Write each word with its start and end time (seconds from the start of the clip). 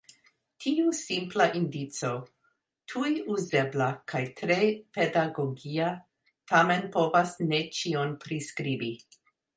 Tiu 0.63 0.93
simpla 0.99 1.45
indico, 1.59 2.09
tuj 2.93 3.11
uzebla 3.35 3.89
kaj 4.13 4.23
tre 4.41 4.57
pedagogia 4.99 5.93
tamen 6.53 6.91
povas 6.97 7.39
ne 7.53 7.61
ĉion 7.81 8.17
priskribi. 8.27 8.95